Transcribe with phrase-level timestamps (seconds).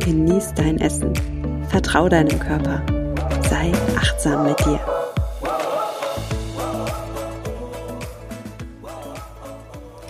[0.00, 1.12] genieß dein Essen,
[1.68, 2.82] vertrau deinem Körper,
[3.48, 4.80] sei achtsam mit dir.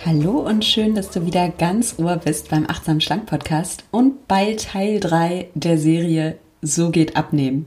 [0.05, 4.55] Hallo und schön, dass du wieder ganz ohr bist beim Achtsam Schlank Podcast und bei
[4.55, 7.65] Teil 3 der Serie So geht abnehmen.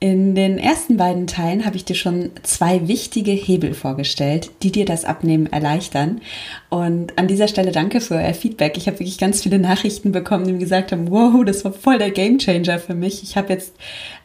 [0.00, 4.84] In den ersten beiden Teilen habe ich dir schon zwei wichtige Hebel vorgestellt, die dir
[4.84, 6.20] das Abnehmen erleichtern.
[6.68, 8.76] Und an dieser Stelle danke für euer Feedback.
[8.76, 11.98] Ich habe wirklich ganz viele Nachrichten bekommen, die mir gesagt haben, wow, das war voll
[11.98, 13.24] der Gamechanger für mich.
[13.24, 13.74] Ich habe jetzt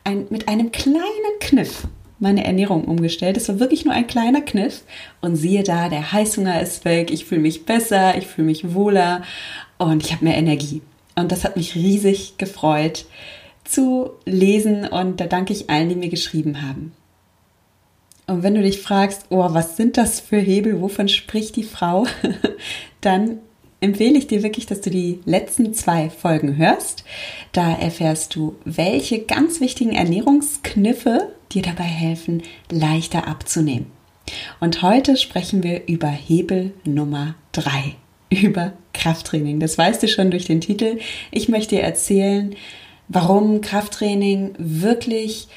[0.04, 1.88] ein, mit einem kleinen Kniff
[2.20, 3.36] meine Ernährung umgestellt.
[3.36, 4.84] Es war wirklich nur ein kleiner Kniff.
[5.22, 7.10] Und siehe da, der Heißhunger ist weg.
[7.10, 9.24] Ich fühle mich besser, ich fühle mich wohler
[9.80, 10.84] und ich habe mehr Energie.
[11.16, 13.06] Und das hat mich riesig gefreut
[13.64, 16.94] zu lesen und da danke ich allen, die mir geschrieben haben.
[18.28, 22.06] Und wenn du dich fragst, oh, was sind das für Hebel, wovon spricht die Frau,
[23.02, 23.40] dann
[23.82, 27.04] empfehle ich dir wirklich, dass du die letzten zwei Folgen hörst.
[27.52, 33.88] Da erfährst du, welche ganz wichtigen Ernährungskniffe dir dabei helfen, leichter abzunehmen.
[34.62, 37.96] Und heute sprechen wir über Hebel Nummer drei,
[38.30, 39.60] über Krafttraining.
[39.60, 41.00] Das weißt du schon durch den Titel.
[41.32, 42.56] Ich möchte dir erzählen,
[43.08, 45.48] warum Krafttraining wirklich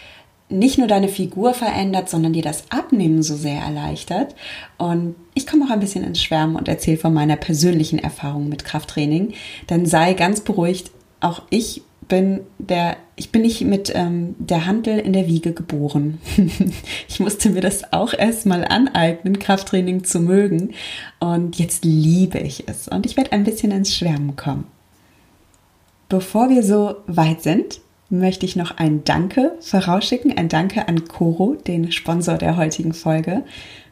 [0.49, 4.35] nicht nur deine Figur verändert, sondern dir das Abnehmen so sehr erleichtert.
[4.79, 8.65] Und ich komme auch ein bisschen ins Schwärmen und erzähle von meiner persönlichen Erfahrung mit
[8.65, 9.35] Krafttraining.
[9.67, 15.01] Dann sei ganz beruhigt, auch ich bin der, ich bin nicht mit ähm, der Handel
[15.01, 16.21] in der Wiege geboren.
[17.09, 20.75] ich musste mir das auch erstmal aneignen, Krafttraining zu mögen.
[21.19, 22.87] Und jetzt liebe ich es.
[22.87, 24.76] Und ich werde ein bisschen ins Schwärmen kommen.
[26.09, 27.81] Bevor wir so weit sind,
[28.11, 30.37] möchte ich noch ein Danke vorausschicken.
[30.37, 33.43] Ein Danke an Coro, den Sponsor der heutigen Folge.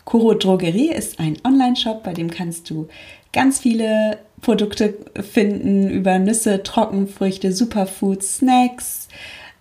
[0.04, 2.86] Coro Drogerie ist ein Online-Shop, bei dem kannst du
[3.32, 9.08] ganz viele Produkte finden über Nüsse, Trockenfrüchte, Superfoods, Snacks,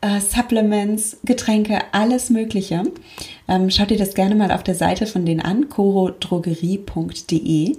[0.02, 2.84] äh, Supplements, Getränke, alles Mögliche.
[3.48, 7.78] Ähm, schaut dir das gerne mal auf der Seite von denen an, corodrogerie.de.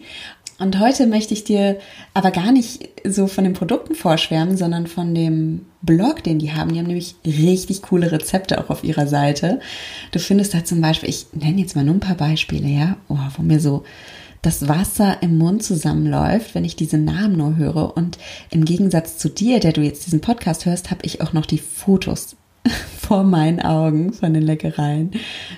[0.58, 1.78] Und heute möchte ich dir
[2.12, 6.72] aber gar nicht so von den Produkten vorschwärmen, sondern von dem Blog, den die haben.
[6.72, 9.60] Die haben nämlich richtig coole Rezepte auch auf ihrer Seite.
[10.12, 13.18] Du findest da zum Beispiel, ich nenne jetzt mal nur ein paar Beispiele, ja, oh,
[13.36, 13.82] wo mir so
[14.42, 17.96] das Wasser im Mund zusammenläuft, wenn ich diese Namen nur höre.
[17.96, 18.18] Und
[18.50, 21.58] im Gegensatz zu dir, der du jetzt diesen Podcast hörst, habe ich auch noch die
[21.58, 22.36] Fotos
[23.00, 25.12] vor meinen Augen von den Leckereien.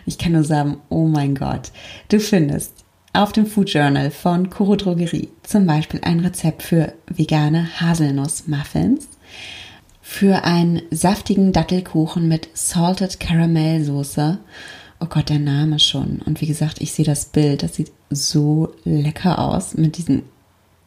[0.07, 1.71] Ich kann nur sagen, oh mein Gott,
[2.09, 2.86] du findest
[3.17, 9.09] auf dem Food Journal von Kuro Drogerie zum Beispiel ein Rezept für vegane Haselnuss-Muffins,
[10.03, 14.39] für einen saftigen Dattelkuchen mit Salted Caramel Soße.
[15.01, 16.21] Oh Gott, der Name schon.
[16.27, 17.63] Und wie gesagt, ich sehe das Bild.
[17.63, 20.23] Das sieht so lecker aus mit diesem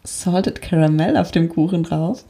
[0.04, 2.26] Salted Caramel auf dem Kuchen drauf.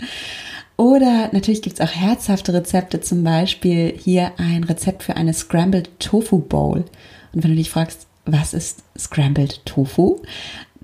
[0.78, 5.90] Oder natürlich gibt es auch herzhafte Rezepte, zum Beispiel hier ein Rezept für eine Scrambled
[6.00, 6.86] Tofu Bowl.
[7.34, 10.22] Und wenn du dich fragst, was ist Scrambled Tofu?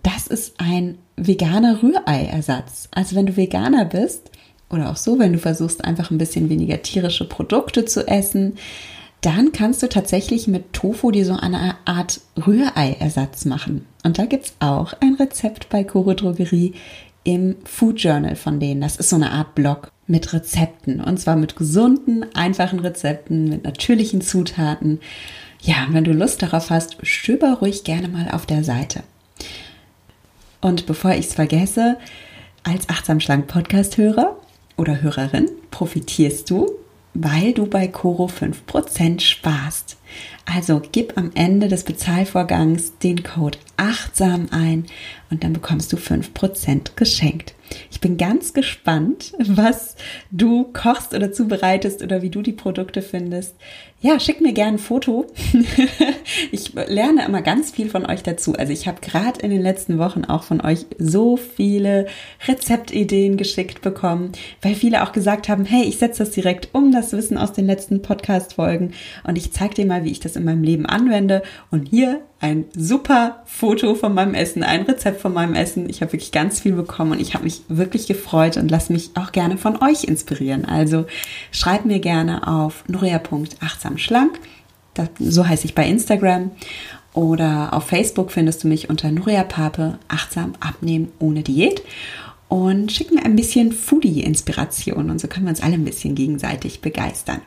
[0.04, 2.90] Das ist ein veganer Rührei-Ersatz.
[2.92, 4.30] Also wenn du Veganer bist
[4.70, 8.58] oder auch so, wenn du versuchst einfach ein bisschen weniger tierische Produkte zu essen,
[9.22, 13.86] dann kannst du tatsächlich mit Tofu dir so eine Art Rührei-Ersatz machen.
[14.04, 16.74] Und da gibt es auch ein Rezept bei Koro Drogerie
[17.24, 18.82] im Food Journal von denen.
[18.82, 21.02] Das ist so eine Art Blog mit Rezepten.
[21.02, 25.00] Und zwar mit gesunden, einfachen Rezepten, mit natürlichen Zutaten.
[25.66, 29.02] Ja, wenn du Lust darauf hast, stöber ruhig gerne mal auf der Seite.
[30.62, 31.98] Und bevor ich es vergesse,
[32.62, 34.38] als Achtsam Schlank Podcast-Hörer
[34.78, 36.70] oder Hörerin profitierst du,
[37.16, 39.98] weil du bei Coro 5% sparst.
[40.46, 44.86] Also gib am Ende des Bezahlvorgangs den Code achtsam ein
[45.32, 47.56] und dann bekommst du 5% geschenkt.
[47.90, 49.96] Ich bin ganz gespannt, was
[50.30, 53.56] du kochst oder zubereitest oder wie du die Produkte findest.
[54.06, 55.26] Ja, schick mir gerne ein Foto.
[56.52, 58.54] ich lerne immer ganz viel von euch dazu.
[58.54, 62.06] Also ich habe gerade in den letzten Wochen auch von euch so viele
[62.48, 67.14] Rezeptideen geschickt bekommen, weil viele auch gesagt haben, hey, ich setze das direkt um, das
[67.14, 68.94] Wissen aus den letzten Podcast-Folgen
[69.24, 71.42] und ich zeige dir mal, wie ich das in meinem Leben anwende.
[71.72, 75.90] Und hier ein super Foto von meinem Essen, ein Rezept von meinem Essen.
[75.90, 79.12] Ich habe wirklich ganz viel bekommen und ich habe mich wirklich gefreut und lasse mich
[79.16, 80.66] auch gerne von euch inspirieren.
[80.66, 81.06] Also
[81.52, 82.84] schreib mir gerne auf
[83.96, 84.40] nuria.achtsamschlank.
[85.20, 86.52] So heiße ich bei Instagram.
[87.14, 91.82] Oder auf Facebook findest du mich unter Nuria Pape, achtsam abnehmen ohne Diät.
[92.48, 96.82] Und schick mir ein bisschen Foodie-Inspiration und so können wir uns alle ein bisschen gegenseitig
[96.82, 97.42] begeistern.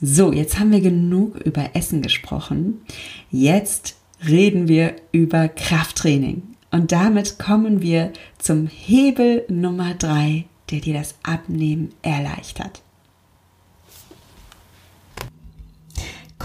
[0.00, 2.82] So, jetzt haben wir genug über Essen gesprochen.
[3.30, 3.96] Jetzt
[4.26, 6.42] reden wir über Krafttraining.
[6.70, 12.83] Und damit kommen wir zum Hebel Nummer drei, der dir das Abnehmen erleichtert.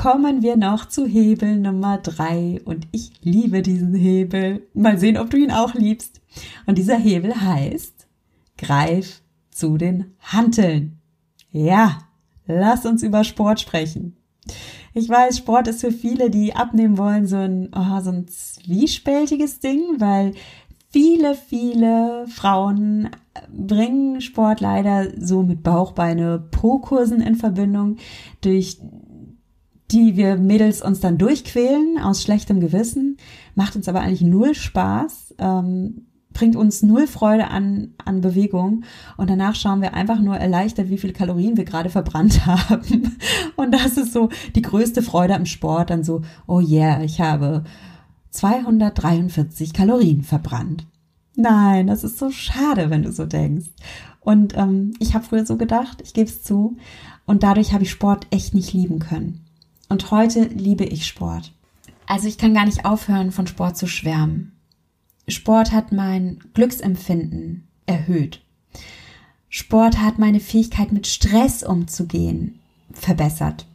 [0.02, 4.68] Kommen wir noch zu Hebel Nummer drei und ich liebe diesen Hebel.
[4.74, 6.22] Mal sehen, ob du ihn auch liebst.
[6.66, 8.08] Und dieser Hebel heißt,
[8.58, 11.00] greif zu den Hanteln.
[11.52, 12.00] Ja,
[12.52, 14.18] Lass uns über Sport sprechen.
[14.96, 19.60] Ich weiß, Sport ist für viele, die abnehmen wollen, so ein, oh, so ein zwiespältiges
[19.60, 20.34] Ding, weil
[20.90, 23.12] viele, viele Frauen
[23.56, 27.98] bringen Sport leider so mit Bauchbeine Po-Kursen in Verbindung,
[28.42, 28.80] durch
[29.92, 33.18] die wir Mädels uns dann durchquälen aus schlechtem Gewissen,
[33.56, 35.36] macht uns aber eigentlich null Spaß.
[35.40, 38.84] Ähm, bringt uns null Freude an, an Bewegung
[39.18, 43.18] und danach schauen wir einfach nur erleichtert, wie viele Kalorien wir gerade verbrannt haben.
[43.56, 47.64] Und das ist so die größte Freude am Sport, dann so, oh yeah, ich habe
[48.30, 50.86] 243 Kalorien verbrannt.
[51.36, 53.70] Nein, das ist so schade, wenn du so denkst.
[54.20, 56.78] Und ähm, ich habe früher so gedacht, ich gebe es zu.
[57.26, 59.49] Und dadurch habe ich Sport echt nicht lieben können.
[59.90, 61.52] Und heute liebe ich Sport.
[62.06, 64.54] Also ich kann gar nicht aufhören, von Sport zu schwärmen.
[65.28, 68.42] Sport hat mein Glücksempfinden erhöht.
[69.50, 72.60] Sport hat meine Fähigkeit, mit Stress umzugehen,
[72.94, 73.66] verbessert.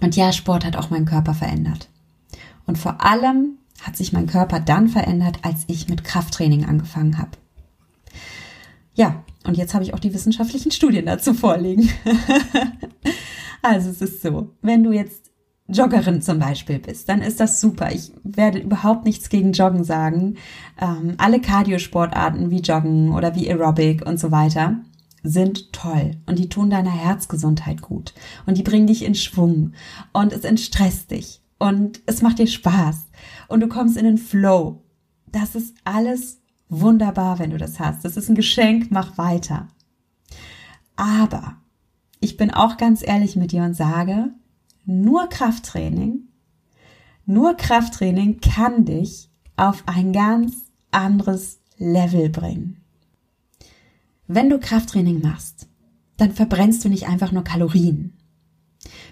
[0.00, 1.88] Und ja, Sport hat auch meinen Körper verändert.
[2.66, 7.32] Und vor allem hat sich mein Körper dann verändert, als ich mit Krafttraining angefangen habe.
[8.94, 11.88] Ja, und jetzt habe ich auch die wissenschaftlichen Studien dazu vorliegen.
[13.62, 15.30] also es ist so, wenn du jetzt
[15.68, 17.92] Joggerin zum Beispiel bist, dann ist das super.
[17.92, 20.36] Ich werde überhaupt nichts gegen Joggen sagen.
[20.80, 24.80] Ähm, alle Cardiosportarten wie Joggen oder wie Aerobic und so weiter
[25.22, 28.14] sind toll und die tun deiner Herzgesundheit gut
[28.46, 29.72] und die bringen dich in Schwung
[30.12, 33.08] und es entstresst dich und es macht dir Spaß
[33.48, 34.84] und du kommst in den Flow.
[35.26, 38.04] Das ist alles wunderbar, wenn du das hast.
[38.04, 39.68] Das ist ein Geschenk, mach weiter.
[40.96, 41.56] Aber
[42.20, 44.30] ich bin auch ganz ehrlich mit dir und sage,
[44.84, 46.28] nur Krafttraining,
[47.26, 52.82] nur Krafttraining kann dich auf ein ganz anderes Level bringen.
[54.26, 55.68] Wenn du Krafttraining machst,
[56.16, 58.14] dann verbrennst du nicht einfach nur Kalorien.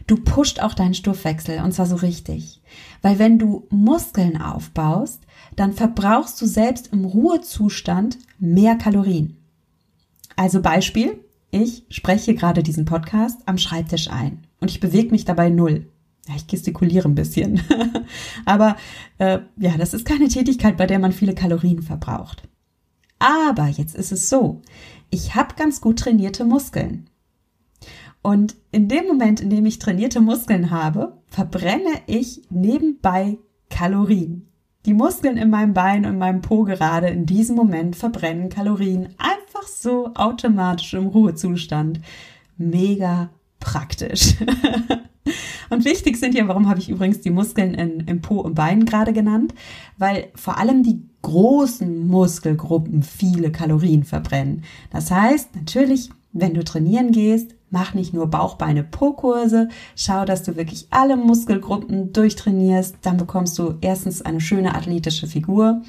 [0.06, 2.62] Du pusht auch deinen Stoffwechsel und zwar so richtig.
[3.02, 5.22] Weil wenn du Muskeln aufbaust,
[5.56, 9.36] dann verbrauchst du selbst im Ruhezustand mehr Kalorien.
[10.36, 11.24] Also Beispiel,
[11.56, 15.86] ich spreche gerade diesen Podcast am Schreibtisch ein und ich bewege mich dabei null.
[16.28, 17.62] Ja, ich gestikuliere ein bisschen.
[18.44, 18.76] Aber
[19.18, 22.46] äh, ja, das ist keine Tätigkeit, bei der man viele Kalorien verbraucht.
[23.18, 24.60] Aber jetzt ist es so,
[25.08, 27.08] ich habe ganz gut trainierte Muskeln.
[28.20, 33.38] Und in dem Moment, in dem ich trainierte Muskeln habe, verbrenne ich nebenbei
[33.70, 34.48] Kalorien.
[34.84, 39.14] Die Muskeln in meinem Bein und meinem Po gerade in diesem Moment verbrennen Kalorien
[39.66, 42.00] einfach so automatisch im Ruhezustand.
[42.56, 43.30] Mega
[43.60, 44.34] praktisch.
[45.70, 48.84] und wichtig sind hier, warum habe ich übrigens die Muskeln in, im Po und Bein
[48.84, 49.54] gerade genannt?
[49.98, 54.62] Weil vor allem die großen Muskelgruppen viele Kalorien verbrennen.
[54.90, 60.56] Das heißt, natürlich, wenn du trainieren gehst, mach nicht nur Bauchbeine Po-Kurse, schau, dass du
[60.56, 65.82] wirklich alle Muskelgruppen durchtrainierst, dann bekommst du erstens eine schöne athletische Figur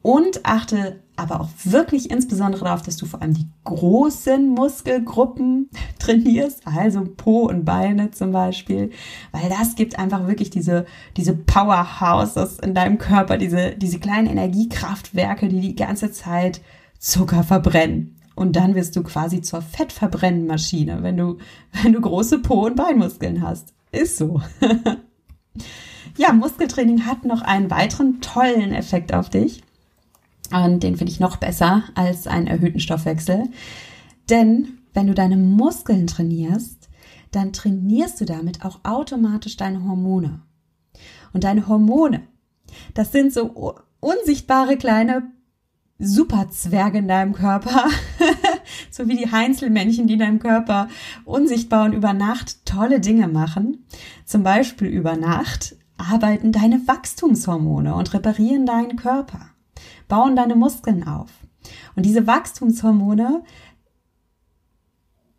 [0.00, 6.66] und achte aber auch wirklich insbesondere darauf, dass du vor allem die großen Muskelgruppen trainierst,
[6.66, 8.90] also Po und Beine zum Beispiel,
[9.32, 15.48] weil das gibt einfach wirklich diese, diese Powerhouses in deinem Körper, diese, diese kleinen Energiekraftwerke,
[15.48, 16.60] die die ganze Zeit
[16.98, 18.16] Zucker verbrennen.
[18.34, 21.38] Und dann wirst du quasi zur Fettverbrennmaschine, wenn du,
[21.82, 23.72] wenn du große Po- und Beinmuskeln hast.
[23.92, 24.40] Ist so.
[26.16, 29.62] ja, Muskeltraining hat noch einen weiteren tollen Effekt auf dich.
[30.50, 33.48] Und den finde ich noch besser als einen erhöhten Stoffwechsel.
[34.30, 36.88] Denn wenn du deine Muskeln trainierst,
[37.32, 40.40] dann trainierst du damit auch automatisch deine Hormone.
[41.32, 42.22] Und deine Hormone,
[42.94, 45.24] das sind so unsichtbare kleine
[45.98, 47.88] Superzwerge in deinem Körper,
[48.90, 50.88] so wie die Heinzelmännchen, die in deinem Körper
[51.24, 53.86] unsichtbar und über Nacht tolle Dinge machen.
[54.24, 59.50] Zum Beispiel über Nacht arbeiten deine Wachstumshormone und reparieren deinen Körper,
[60.08, 61.30] bauen deine Muskeln auf.
[61.96, 63.42] Und diese Wachstumshormone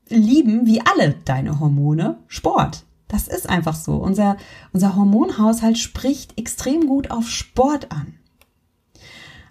[0.09, 2.85] lieben, wie alle deine Hormone, Sport.
[3.07, 3.95] Das ist einfach so.
[3.95, 4.37] Unser,
[4.73, 8.15] unser Hormonhaushalt spricht extrem gut auf Sport an.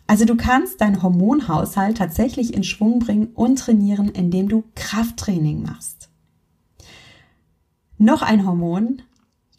[0.06, 6.11] Also du kannst deinen Hormonhaushalt tatsächlich in Schwung bringen und trainieren, indem du Krafttraining machst.
[7.97, 9.02] Noch ein Hormon,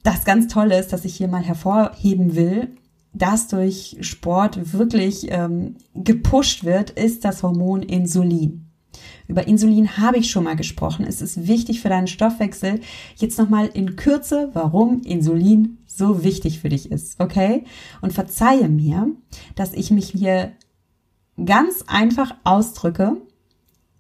[0.04, 2.76] das ganz toll ist, das ich hier mal hervorheben will,
[3.16, 8.66] das durch Sport wirklich ähm, gepusht wird, ist das Hormon Insulin.
[9.28, 11.06] Über Insulin habe ich schon mal gesprochen.
[11.08, 12.82] Es ist wichtig für deinen Stoffwechsel.
[13.16, 17.64] Jetzt nochmal in Kürze, warum Insulin so wichtig für dich ist, okay?
[18.02, 19.08] Und verzeihe mir,
[19.56, 20.52] dass ich mich hier
[21.44, 23.18] ganz einfach ausdrücke,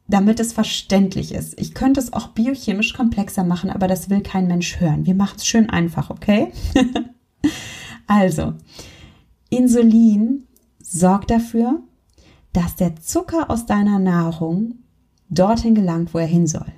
[0.07, 1.59] damit es verständlich ist.
[1.59, 5.05] Ich könnte es auch biochemisch komplexer machen, aber das will kein Mensch hören.
[5.05, 6.51] Wir machen es schön einfach, okay?
[8.07, 8.53] also,
[9.55, 10.47] Insulin
[10.79, 11.81] sorgt dafür,
[12.53, 14.75] dass der Zucker aus deiner Nahrung
[15.29, 16.71] dorthin gelangt, wo er hin soll.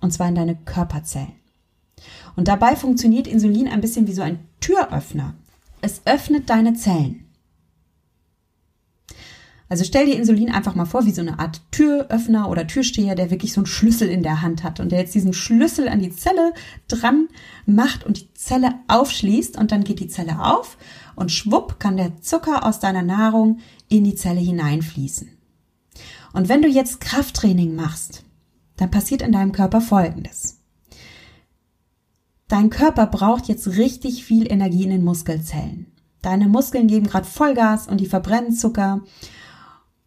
[0.00, 1.32] Und zwar in deine Körperzellen.
[2.36, 5.34] Und dabei funktioniert Insulin ein bisschen wie so ein Türöffner.
[5.80, 7.26] Es öffnet deine Zellen.
[9.68, 13.32] Also stell dir Insulin einfach mal vor wie so eine Art Türöffner oder Türsteher, der
[13.32, 16.14] wirklich so einen Schlüssel in der Hand hat und der jetzt diesen Schlüssel an die
[16.14, 16.52] Zelle
[16.86, 17.28] dran
[17.66, 20.76] macht und die Zelle aufschließt und dann geht die Zelle auf
[21.16, 23.58] und schwupp kann der Zucker aus deiner Nahrung
[23.88, 25.28] in die Zelle hineinfließen.
[26.32, 28.22] Und wenn du jetzt Krafttraining machst,
[28.76, 30.60] dann passiert in deinem Körper Folgendes.
[32.48, 35.86] Dein Körper braucht jetzt richtig viel Energie in den Muskelzellen.
[36.22, 39.02] Deine Muskeln geben gerade Vollgas und die verbrennen Zucker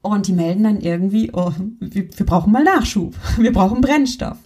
[0.01, 4.37] und die melden dann irgendwie, oh, wir, wir brauchen mal Nachschub, wir brauchen Brennstoff.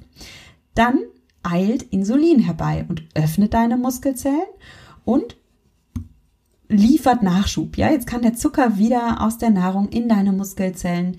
[0.74, 1.00] Dann
[1.44, 4.48] eilt Insulin herbei und öffnet deine Muskelzellen
[5.06, 5.36] und
[6.74, 7.78] liefert Nachschub.
[7.78, 11.18] Ja, jetzt kann der Zucker wieder aus der Nahrung in deine Muskelzellen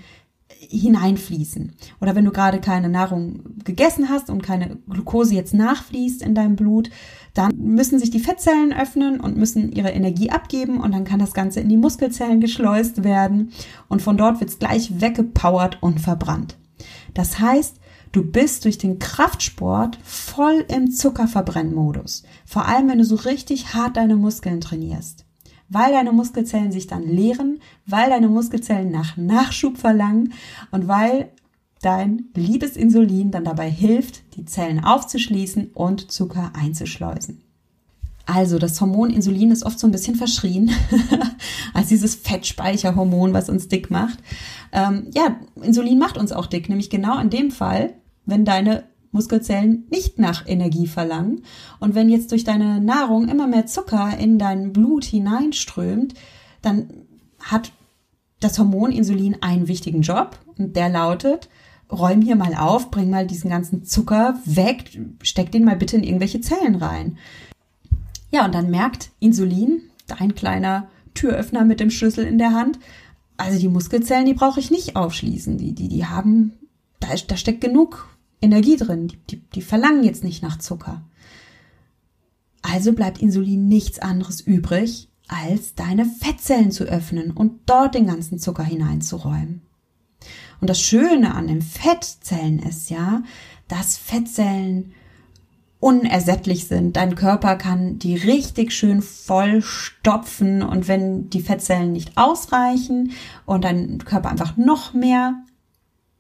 [0.71, 1.73] hineinfließen.
[2.01, 6.57] Oder wenn du gerade keine Nahrung gegessen hast und keine Glucose jetzt nachfließt in deinem
[6.57, 6.91] Blut,
[7.35, 11.35] dann müssen sich die Fettzellen öffnen und müssen ihre Energie abgeben und dann kann das
[11.35, 13.53] Ganze in die Muskelzellen geschleust werden
[13.89, 16.57] und von dort wird es gleich weggepowert und verbrannt.
[17.13, 17.81] Das heißt,
[18.13, 22.25] du bist durch den Kraftsport voll im Zuckerverbrennmodus.
[22.45, 25.24] Vor allem, wenn du so richtig hart deine Muskeln trainierst
[25.69, 30.33] weil deine Muskelzellen sich dann leeren, weil deine Muskelzellen nach Nachschub verlangen
[30.71, 31.31] und weil
[31.83, 37.43] dein liebes Insulin dann dabei hilft, die Zellen aufzuschließen und Zucker einzuschleusen.
[38.27, 40.71] Also das Hormon Insulin ist oft so ein bisschen verschrien
[41.75, 44.19] als dieses Fettspeicherhormon, was uns dick macht.
[44.73, 47.95] Ähm, ja, Insulin macht uns auch dick, nämlich genau in dem Fall,
[48.25, 51.43] wenn deine Muskelzellen nicht nach Energie verlangen.
[51.81, 56.15] Und wenn jetzt durch deine Nahrung immer mehr Zucker in dein Blut hineinströmt,
[56.61, 56.89] dann
[57.41, 57.73] hat
[58.41, 61.49] das Hormon Insulin einen wichtigen Job und der lautet,
[61.91, 66.05] räum hier mal auf, bring mal diesen ganzen Zucker weg, steck den mal bitte in
[66.05, 67.19] irgendwelche Zellen rein.
[68.31, 72.79] Ja, und dann merkt Insulin, dein kleiner Türöffner mit dem Schlüssel in der Hand,
[73.37, 75.59] also die Muskelzellen, die brauche ich nicht aufschließen.
[75.59, 76.53] Die, die, die haben,
[77.01, 78.09] da, da steckt genug
[78.45, 79.09] Energie drin.
[79.09, 81.03] Die, die, die verlangen jetzt nicht nach Zucker.
[82.63, 88.39] Also bleibt Insulin nichts anderes übrig, als deine Fettzellen zu öffnen und dort den ganzen
[88.39, 89.63] Zucker hineinzuräumen.
[90.61, 93.23] Und das Schöne an den Fettzellen ist ja,
[93.69, 94.93] dass Fettzellen
[95.81, 96.97] unersättlich sind.
[96.97, 103.13] Dein Körper kann die richtig schön voll stopfen und wenn die Fettzellen nicht ausreichen
[103.45, 105.35] und dein Körper einfach noch mehr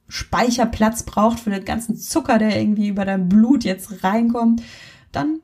[0.08, 4.62] Speicherplatz braucht für den ganzen Zucker, der irgendwie über dein Blut jetzt reinkommt,
[5.12, 5.40] dann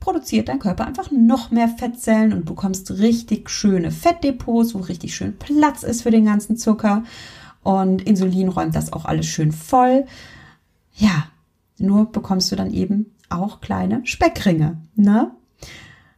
[0.00, 5.38] produziert dein Körper einfach noch mehr Fettzellen und bekommst richtig schöne Fettdepots, wo richtig schön
[5.38, 7.04] Platz ist für den ganzen Zucker.
[7.62, 10.04] Und Insulin räumt das auch alles schön voll.
[10.94, 11.28] Ja,
[11.78, 15.30] nur bekommst du dann eben auch kleine Speckringe, ne?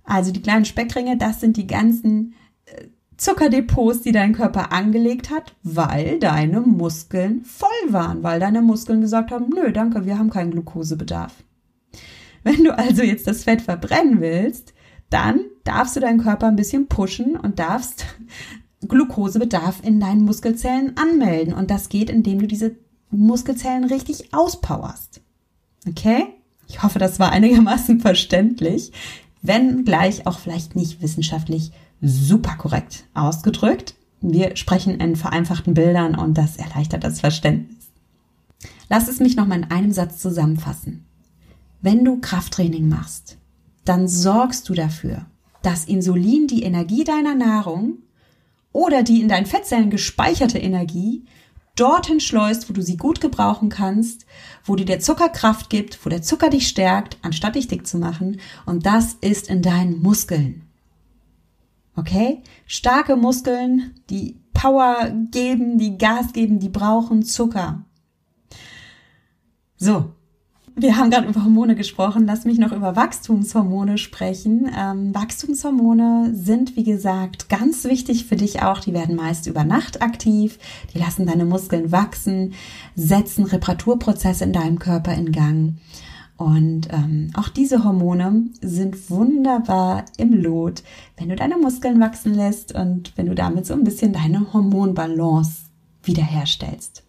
[0.03, 2.35] Also die kleinen Speckringe, das sind die ganzen
[2.67, 2.87] äh,
[3.25, 9.31] Zuckerdepots, die dein Körper angelegt hat, weil deine Muskeln voll waren, weil deine Muskeln gesagt
[9.31, 11.33] haben, nö, danke, wir haben keinen Glukosebedarf.
[12.43, 14.75] Wenn du also jetzt das Fett verbrennen willst,
[15.09, 18.05] dann darfst du deinen Körper ein bisschen pushen und darfst
[18.87, 21.55] Glukosebedarf in deinen Muskelzellen anmelden.
[21.55, 22.77] Und das geht, indem du diese
[23.11, 25.23] Muskelzellen richtig auspowerst.
[25.89, 26.27] Okay?
[26.69, 28.93] Ich hoffe, das war einigermaßen verständlich,
[29.41, 31.73] wenn gleich auch vielleicht nicht wissenschaftlich
[32.05, 33.95] super korrekt ausgedrückt.
[34.21, 37.77] Wir sprechen in vereinfachten Bildern und das erleichtert das Verständnis.
[38.89, 41.05] Lass es mich nochmal in einem Satz zusammenfassen.
[41.83, 43.37] Wenn du Krafttraining machst,
[43.85, 45.27] dann sorgst du dafür,
[45.63, 47.99] dass Insulin die Energie deiner Nahrung
[48.73, 51.25] oder die in deinen Fettzellen gespeicherte Energie
[51.77, 54.27] dorthin schleust, wo du sie gut gebrauchen kannst,
[54.65, 57.99] wo dir der Zucker Kraft gibt, wo der Zucker dich stärkt, anstatt dich dick zu
[57.99, 58.41] machen.
[58.65, 60.64] Und das ist in deinen Muskeln.
[61.97, 62.43] Okay?
[62.67, 67.85] Starke Muskeln, die Power geben, die Gas geben, die brauchen Zucker.
[69.77, 70.13] So,
[70.77, 72.27] wir haben gerade über Hormone gesprochen.
[72.27, 74.69] Lass mich noch über Wachstumshormone sprechen.
[74.77, 78.81] Ähm, Wachstumshormone sind, wie gesagt, ganz wichtig für dich auch.
[78.81, 80.59] Die werden meist über Nacht aktiv.
[80.93, 82.55] Die lassen deine Muskeln wachsen,
[82.97, 85.77] setzen Reparaturprozesse in deinem Körper in Gang.
[86.37, 90.83] Und ähm, auch diese Hormone sind wunderbar im Lot,
[91.17, 95.63] wenn du deine Muskeln wachsen lässt und wenn du damit so ein bisschen deine Hormonbalance
[96.03, 97.05] wiederherstellst.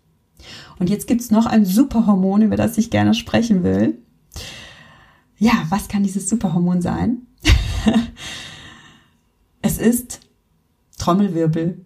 [0.77, 3.97] Und jetzt gibt's noch ein Superhormon, über das ich gerne sprechen will.
[5.37, 7.25] Ja, was kann dieses Superhormon sein?
[9.61, 10.19] es ist
[10.97, 11.83] Trommelwirbel,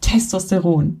[0.00, 1.00] Testosteron.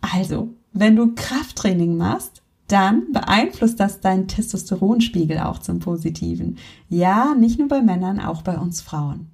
[0.00, 2.39] Also, wenn du Krafttraining machst,
[2.70, 6.58] dann beeinflusst das deinen Testosteronspiegel auch zum Positiven.
[6.88, 9.30] Ja, nicht nur bei Männern, auch bei uns Frauen.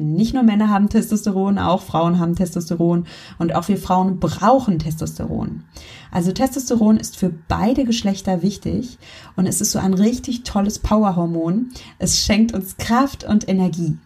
[0.00, 3.06] Nicht nur Männer haben Testosteron, auch Frauen haben Testosteron
[3.38, 5.64] und auch wir Frauen brauchen Testosteron.
[6.10, 8.98] Also Testosteron ist für beide Geschlechter wichtig
[9.36, 11.70] und es ist so ein richtig tolles Powerhormon.
[11.98, 13.98] Es schenkt uns Kraft und Energie.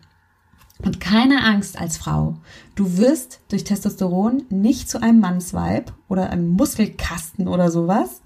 [0.83, 2.39] Und keine Angst als Frau.
[2.75, 8.23] Du wirst durch Testosteron nicht zu einem Mannsweib oder einem Muskelkasten oder sowas,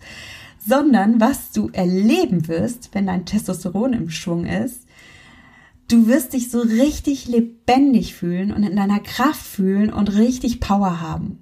[0.68, 4.82] sondern was du erleben wirst, wenn dein Testosteron im Schwung ist,
[5.88, 11.00] du wirst dich so richtig lebendig fühlen und in deiner Kraft fühlen und richtig Power
[11.00, 11.38] haben.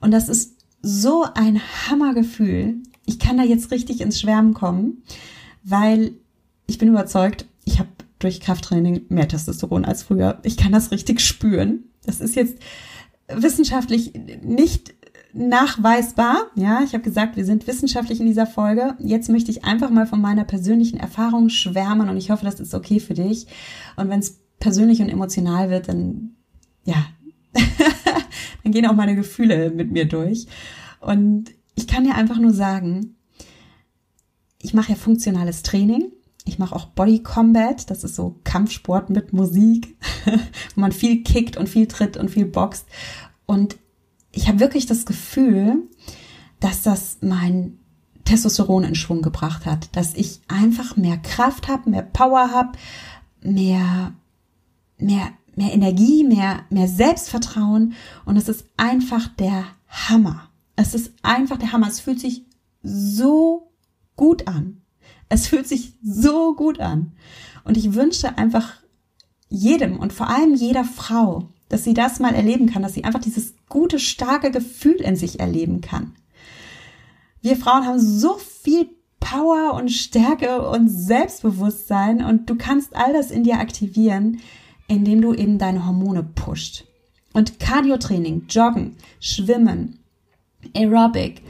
[0.00, 2.76] Und das ist so ein Hammergefühl.
[3.06, 5.02] Ich kann da jetzt richtig ins Schwärmen kommen,
[5.64, 6.12] weil
[6.66, 7.88] ich bin überzeugt, ich habe
[8.20, 10.38] durch Krafttraining mehr Testosteron als früher.
[10.44, 11.84] Ich kann das richtig spüren.
[12.06, 12.58] Das ist jetzt
[13.28, 14.94] wissenschaftlich nicht
[15.34, 16.46] nachweisbar.
[16.54, 18.94] Ja, ich habe gesagt, wir sind wissenschaftlich in dieser Folge.
[18.98, 22.74] Jetzt möchte ich einfach mal von meiner persönlichen Erfahrung schwärmen und ich hoffe, das ist
[22.74, 23.46] okay für dich.
[23.96, 26.36] Und wenn es persönlich und emotional wird, dann
[26.84, 27.06] ja,
[28.62, 30.46] dann gehen auch meine Gefühle mit mir durch.
[31.00, 33.16] Und ich kann dir einfach nur sagen,
[34.62, 36.12] ich mache ja funktionales Training.
[36.46, 39.96] Ich mache auch Body Combat, das ist so Kampfsport mit Musik,
[40.74, 42.86] wo man viel kickt und viel tritt und viel boxt.
[43.46, 43.76] Und
[44.34, 45.88] ich habe wirklich das Gefühl,
[46.60, 47.78] dass das mein
[48.24, 52.72] Testosteron in Schwung gebracht hat, dass ich einfach mehr Kraft habe, mehr Power habe,
[53.42, 54.14] mehr,
[54.98, 57.94] mehr, mehr Energie, mehr, mehr Selbstvertrauen
[58.24, 60.48] und es ist einfach der Hammer.
[60.76, 61.86] Es ist einfach der Hammer.
[61.86, 62.44] Es fühlt sich
[62.82, 63.70] so
[64.16, 64.82] gut an.
[65.28, 67.12] Es fühlt sich so gut an.
[67.64, 68.72] Und ich wünsche einfach
[69.48, 73.20] jedem und vor allem jeder Frau, dass sie das mal erleben kann, dass sie einfach
[73.20, 76.14] dieses gute, starke Gefühl in sich erleben kann.
[77.42, 83.32] Wir Frauen haben so viel Power und Stärke und Selbstbewusstsein und du kannst all das
[83.32, 84.38] in dir aktivieren,
[84.86, 86.84] indem du eben deine Hormone pusht.
[87.32, 89.98] Und Cardiotraining, Joggen, Schwimmen,
[90.72, 91.42] Aerobic,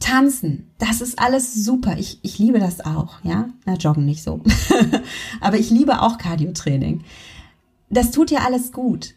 [0.00, 1.98] Tanzen, das ist alles super.
[1.98, 3.50] Ich, ich liebe das auch, ja.
[3.66, 4.40] Na, Joggen nicht so.
[5.42, 7.04] Aber ich liebe auch Cardiotraining.
[7.90, 9.14] Das tut dir alles gut.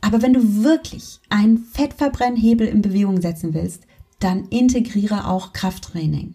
[0.00, 3.84] Aber wenn du wirklich einen Fettverbrennhebel in Bewegung setzen willst,
[4.18, 6.34] dann integriere auch Krafttraining.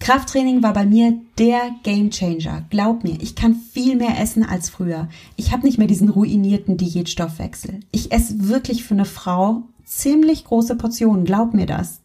[0.00, 2.64] Krafttraining war bei mir der Gamechanger.
[2.68, 5.08] Glaub mir, ich kann viel mehr essen als früher.
[5.36, 7.80] Ich habe nicht mehr diesen ruinierten Diätstoffwechsel.
[7.90, 11.24] Ich esse wirklich für eine Frau ziemlich große Portionen.
[11.24, 12.00] Glaub mir das.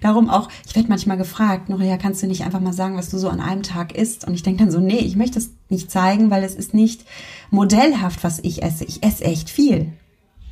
[0.00, 3.18] Darum auch, ich werde manchmal gefragt, Noria, kannst du nicht einfach mal sagen, was du
[3.18, 4.26] so an einem Tag isst?
[4.26, 7.04] Und ich denke dann so, nee, ich möchte es nicht zeigen, weil es ist nicht
[7.50, 8.84] modellhaft, was ich esse.
[8.84, 9.92] Ich esse echt viel.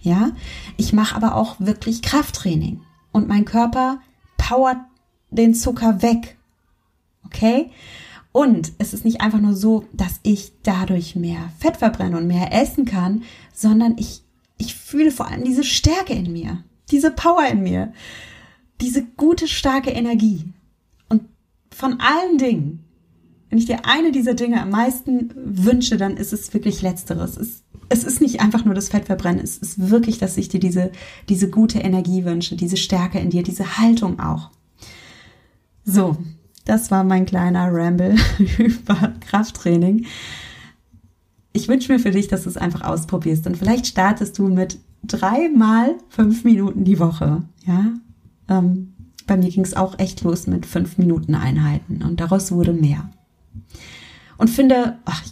[0.04, 0.32] Ja,
[0.76, 4.00] ich mache aber auch wirklich Krafttraining und mein Körper
[4.36, 4.76] powert
[5.30, 6.36] den Zucker weg.
[7.24, 7.70] Okay?
[8.32, 12.52] Und es ist nicht einfach nur so, dass ich dadurch mehr Fett verbrenne und mehr
[12.52, 13.22] essen kann,
[13.54, 14.22] sondern ich,
[14.58, 17.92] ich fühle vor allem diese Stärke in mir, diese Power in mir
[18.80, 20.44] diese gute, starke Energie.
[21.08, 21.22] Und
[21.70, 22.83] von allen Dingen,
[23.54, 27.36] wenn ich dir eine dieser Dinge am meisten wünsche, dann ist es wirklich letzteres.
[27.36, 30.90] Es, es ist nicht einfach nur das Fettverbrennen, es ist wirklich, dass ich dir diese,
[31.28, 34.50] diese gute Energie wünsche, diese Stärke in dir, diese Haltung auch.
[35.84, 36.16] So,
[36.64, 38.16] das war mein kleiner Ramble
[38.58, 40.06] über Krafttraining.
[41.52, 44.80] Ich wünsche mir für dich, dass du es einfach ausprobierst und vielleicht startest du mit
[45.04, 47.44] dreimal fünf Minuten die Woche.
[47.64, 47.92] Ja,
[48.48, 48.94] ähm,
[49.28, 53.08] bei mir ging es auch echt los mit fünf Minuten Einheiten und daraus wurde mehr.
[54.36, 55.22] Und finde, ach,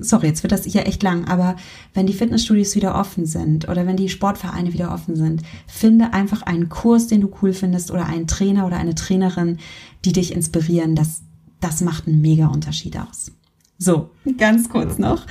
[0.00, 1.56] sorry, jetzt wird das hier echt lang, aber
[1.94, 6.42] wenn die Fitnessstudios wieder offen sind oder wenn die Sportvereine wieder offen sind, finde einfach
[6.42, 9.58] einen Kurs, den du cool findest oder einen Trainer oder eine Trainerin,
[10.04, 10.94] die dich inspirieren.
[10.94, 11.22] Das,
[11.60, 13.32] das macht einen mega Unterschied aus.
[13.78, 15.24] So, ganz kurz noch.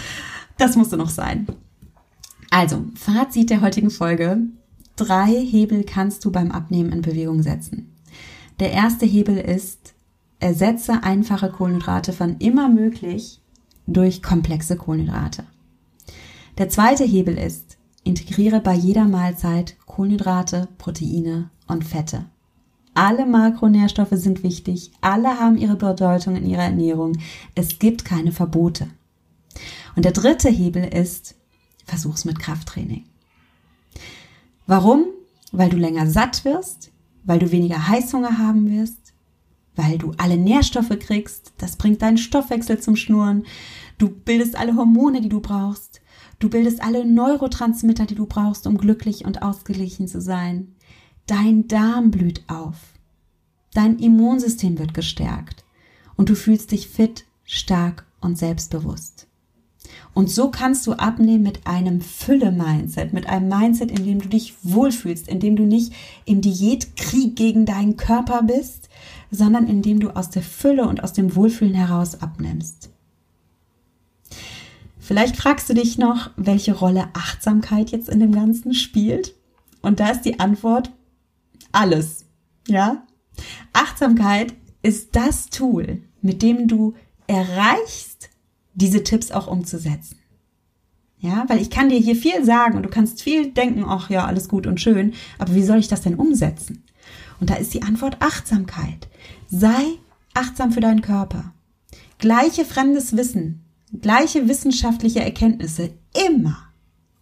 [0.58, 1.48] Das musste noch sein.
[2.50, 4.40] Also, Fazit der heutigen Folge.
[4.96, 7.96] Drei Hebel kannst du beim Abnehmen in Bewegung setzen.
[8.60, 9.94] Der erste Hebel ist,
[10.40, 13.42] ersetze einfache Kohlenhydrate, wann immer möglich,
[13.88, 15.46] durch komplexe Kohlenhydrate.
[16.58, 22.26] Der zweite Hebel ist, integriere bei jeder Mahlzeit Kohlenhydrate, Proteine und Fette.
[22.94, 27.18] Alle Makronährstoffe sind wichtig, alle haben ihre Bedeutung in ihrer Ernährung.
[27.56, 28.88] Es gibt keine Verbote.
[29.96, 31.36] Und der dritte Hebel ist,
[31.86, 33.06] versuch's mit Krafttraining.
[34.68, 35.06] Warum?
[35.52, 36.92] Weil du länger satt wirst,
[37.24, 38.99] weil du weniger Heißhunger haben wirst,
[39.80, 41.54] weil du alle Nährstoffe kriegst.
[41.58, 43.46] Das bringt deinen Stoffwechsel zum Schnurren.
[43.98, 46.02] Du bildest alle Hormone, die du brauchst.
[46.40, 50.76] Du bildest alle Neurotransmitter, die du brauchst, um glücklich und ausgeglichen zu sein.
[51.28, 52.76] Dein Darm blüht auf.
[53.74, 55.64] Dein Immunsystem wird gestärkt.
[56.18, 59.28] Und du fühlst dich fit, stark und selbstbewusst.
[60.14, 64.56] Und so kannst du abnehmen mit einem Fülle-Mindset, mit einem Mindset, in dem du dich
[64.64, 65.94] wohlfühlst, in dem du nicht
[66.26, 68.90] im Diätkrieg gegen deinen Körper bist,
[69.32, 72.90] sondern in dem du aus der Fülle und aus dem Wohlfühlen heraus abnimmst.
[75.00, 79.34] Vielleicht fragst du dich noch, welche Rolle Achtsamkeit jetzt in dem Ganzen spielt.
[79.82, 80.92] Und da ist die Antwort
[81.72, 82.26] alles.
[82.68, 83.08] Ja?
[83.74, 86.94] Achtsamkeit ist das Tool, mit dem du
[87.28, 88.30] erreichst,
[88.74, 90.18] diese Tipps auch umzusetzen.
[91.18, 94.26] Ja, weil ich kann dir hier viel sagen und du kannst viel denken, ach ja,
[94.26, 96.84] alles gut und schön, aber wie soll ich das denn umsetzen?
[97.40, 99.08] Und da ist die Antwort Achtsamkeit.
[99.50, 99.84] Sei
[100.34, 101.54] achtsam für deinen Körper.
[102.18, 103.64] Gleiche fremdes Wissen,
[104.02, 105.92] gleiche wissenschaftliche Erkenntnisse
[106.28, 106.58] immer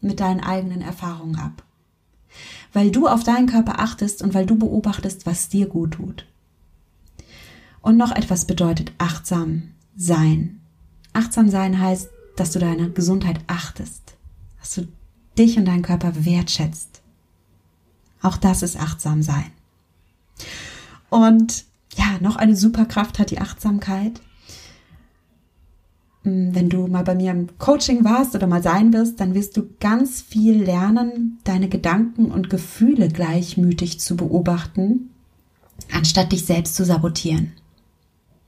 [0.02, 1.64] mit deinen eigenen Erfahrungen ab.
[2.74, 6.26] Weil du auf deinen Körper achtest und weil du beobachtest, was dir gut tut.
[7.82, 10.62] Und noch etwas bedeutet achtsam sein.
[11.14, 14.16] Achtsam sein heißt, dass du deine Gesundheit achtest,
[14.60, 14.88] dass du
[15.38, 17.02] dich und deinen Körper wertschätzt.
[18.22, 19.52] Auch das ist achtsam sein.
[21.10, 24.21] Und ja, noch eine Superkraft hat die Achtsamkeit.
[26.23, 29.56] Hm, wenn du mal bei mir im Coaching warst oder mal sein wirst, dann wirst
[29.58, 35.10] du ganz viel lernen, deine Gedanken und Gefühle gleichmütig zu beobachten,
[35.91, 37.54] anstatt dich selbst zu sabotieren.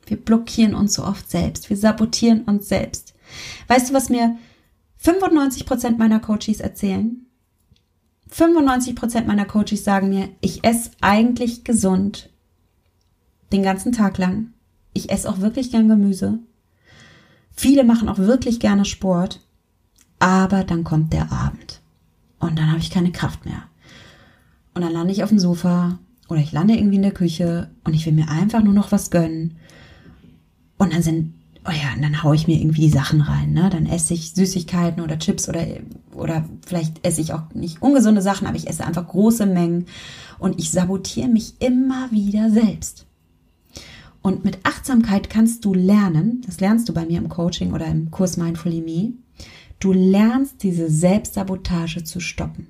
[0.06, 1.70] Wir blockieren uns so oft selbst.
[1.70, 3.14] Wir sabotieren uns selbst.
[3.68, 4.38] Weißt du, was mir
[4.98, 7.26] 95 Prozent meiner Coaches erzählen?
[8.30, 12.30] 95 Prozent meiner Coaches sagen mir, ich esse eigentlich gesund.
[13.52, 14.54] Den ganzen Tag lang.
[14.94, 16.40] Ich esse auch wirklich gern Gemüse.
[17.52, 19.42] Viele machen auch wirklich gerne Sport.
[20.20, 21.82] Aber dann kommt der Abend.
[22.40, 23.64] Und dann habe ich keine Kraft mehr.
[24.74, 27.94] Und dann lande ich auf dem Sofa oder ich lande irgendwie in der Küche und
[27.94, 29.58] ich will mir einfach nur noch was gönnen.
[30.78, 31.34] Und dann sind,
[31.66, 33.70] oh ja, und dann haue ich mir irgendwie die Sachen rein, ne?
[33.70, 35.66] Dann esse ich Süßigkeiten oder Chips oder,
[36.14, 39.86] oder vielleicht esse ich auch nicht ungesunde Sachen, aber ich esse einfach große Mengen
[40.40, 43.06] und ich sabotiere mich immer wieder selbst.
[44.22, 48.12] Und mit Achtsamkeit kannst du lernen, das lernst du bei mir im Coaching oder im
[48.12, 49.14] Kurs Mindfully Me,
[49.80, 52.68] du lernst diese Selbstsabotage zu stoppen.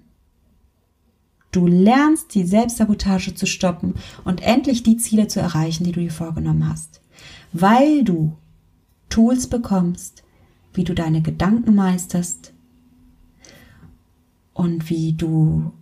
[1.52, 6.12] Du lernst die Selbstsabotage zu stoppen und endlich die Ziele zu erreichen, die du dir
[6.12, 7.02] vorgenommen hast
[7.54, 8.34] weil du
[9.10, 10.24] Tools bekommst,
[10.74, 12.54] wie du deine Gedanken meisterst
[14.54, 15.74] und wie du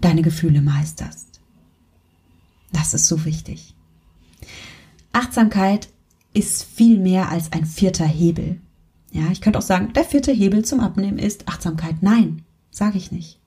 [0.00, 1.40] deine Gefühle meisterst.
[2.72, 3.74] Das ist so wichtig.
[5.12, 5.88] Achtsamkeit
[6.34, 8.60] ist viel mehr als ein vierter Hebel.
[9.10, 12.02] Ja, ich könnte auch sagen, der vierte Hebel zum Abnehmen ist Achtsamkeit.
[12.02, 13.40] Nein, sage ich nicht.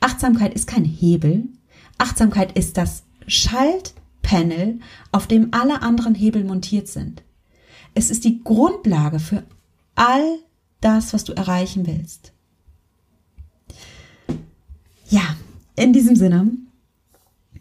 [0.00, 1.48] Achtsamkeit ist kein Hebel.
[1.98, 4.80] Achtsamkeit ist das Schalt Panel,
[5.12, 7.22] auf dem alle anderen Hebel montiert sind.
[7.94, 9.44] Es ist die Grundlage für
[9.94, 10.38] all
[10.80, 12.32] das, was du erreichen willst.
[15.08, 15.36] Ja,
[15.76, 16.50] in diesem Sinne,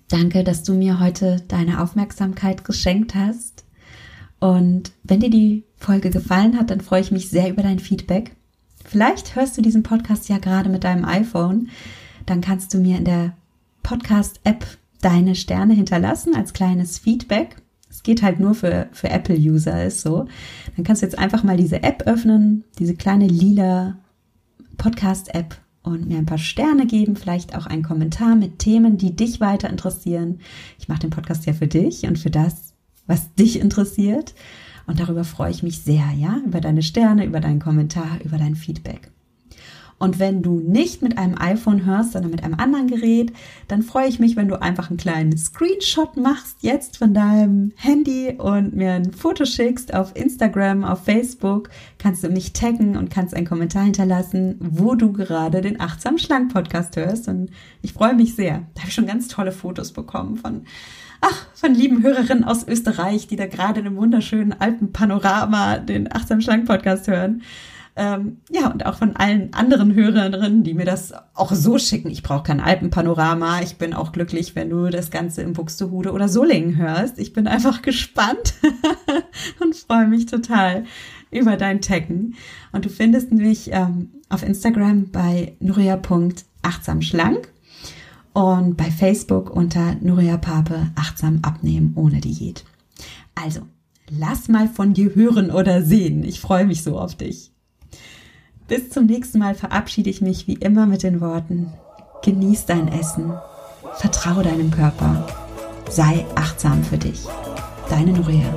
[0.08, 3.64] danke, dass du mir heute deine Aufmerksamkeit geschenkt hast.
[4.40, 8.36] Und wenn dir die Folge gefallen hat, dann freue ich mich sehr über dein Feedback.
[8.84, 11.70] Vielleicht hörst du diesen Podcast ja gerade mit deinem iPhone.
[12.26, 13.38] Dann kannst du mir in der
[13.84, 14.66] Podcast-App
[15.02, 17.58] deine Sterne hinterlassen als kleines Feedback.
[18.04, 20.28] Geht halt nur für, für Apple-User, ist so.
[20.76, 23.98] Dann kannst du jetzt einfach mal diese App öffnen, diese kleine lila
[24.78, 29.40] Podcast-App und mir ein paar Sterne geben, vielleicht auch einen Kommentar mit Themen, die dich
[29.40, 30.40] weiter interessieren.
[30.80, 32.74] Ich mache den Podcast ja für dich und für das,
[33.06, 34.34] was dich interessiert.
[34.88, 38.56] Und darüber freue ich mich sehr, ja, über deine Sterne, über deinen Kommentar, über dein
[38.56, 39.12] Feedback.
[40.04, 43.32] Und wenn du nicht mit einem iPhone hörst, sondern mit einem anderen Gerät,
[43.70, 48.36] dann freue ich mich, wenn du einfach einen kleinen Screenshot machst jetzt von deinem Handy
[48.38, 51.70] und mir ein Foto schickst auf Instagram, auf Facebook.
[52.00, 56.52] Kannst du mich taggen und kannst einen Kommentar hinterlassen, wo du gerade den Achtsam Schlank
[56.52, 57.30] Podcast hörst.
[57.30, 58.64] Und ich freue mich sehr.
[58.74, 60.66] Da habe ich schon ganz tolle Fotos bekommen von
[61.22, 66.42] ach, von lieben Hörerinnen aus Österreich, die da gerade in einem wunderschönen Alpenpanorama den Achtsam
[66.42, 67.42] Schlank Podcast hören.
[67.96, 72.10] Ähm, ja, und auch von allen anderen Hörerinnen, die mir das auch so schicken.
[72.10, 73.62] Ich brauche kein Alpenpanorama.
[73.62, 77.20] Ich bin auch glücklich, wenn du das Ganze in Buxtehude oder Solingen hörst.
[77.20, 78.56] Ich bin einfach gespannt
[79.62, 80.86] und freue mich total
[81.30, 82.36] über dein Taggen.
[82.72, 87.50] Und du findest mich ähm, auf Instagram bei nuria.achtsamschlank
[88.34, 92.66] und bei Facebook unter Nuria Pape achtsam abnehmen ohne Diät.
[93.36, 93.62] Also,
[94.10, 96.24] lass mal von dir hören oder sehen.
[96.24, 97.53] Ich freue mich so auf dich.
[98.68, 101.74] Bis zum nächsten Mal verabschiede ich mich wie immer mit den Worten,
[102.24, 103.34] genieß dein Essen,
[103.96, 105.28] vertraue deinem Körper,
[105.90, 107.26] sei achtsam für dich.
[107.90, 108.54] Deine Nuria.